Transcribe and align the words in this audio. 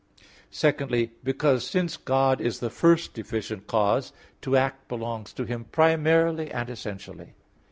Secondly, 0.49 1.11
because, 1.23 1.63
since 1.63 1.95
God 1.95 2.41
is 2.41 2.57
the 2.59 2.71
first 2.71 3.19
efficient 3.19 3.67
cause, 3.67 4.11
to 4.41 4.55
act 4.57 4.87
belongs 4.87 5.31
to 5.33 5.43
Him 5.43 5.65
primarily 5.65 6.49
and 6.49 6.71
essentially. 6.71 7.35